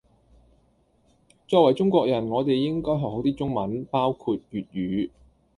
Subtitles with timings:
[1.47, 5.09] 作為中國人我哋應該學好啲中文，包括粵語